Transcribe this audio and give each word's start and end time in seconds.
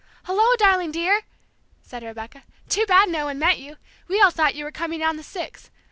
"Hello, 0.23 0.55
darling 0.57 0.91
dear!" 0.91 1.21
said 1.83 2.01
Rebecca. 2.01 2.41
"Too 2.67 2.87
bad 2.87 3.07
no 3.09 3.25
one 3.25 3.37
met 3.37 3.59
you! 3.59 3.77
We 4.07 4.19
all 4.19 4.31
thought 4.31 4.55
you 4.55 4.63
were 4.63 4.71
coming 4.71 5.03
on 5.03 5.15
the 5.15 5.21
six. 5.21 5.69